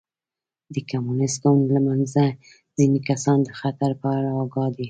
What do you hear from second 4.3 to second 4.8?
اګاه دي.